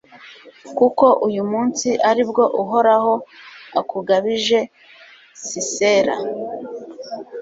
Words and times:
kuko 0.77 1.05
uyu 1.27 1.43
munsi 1.51 1.87
ari 2.09 2.23
bwo 2.29 2.43
uhoraho 2.61 3.13
akugabije 3.79 4.59
sisera 5.47 6.15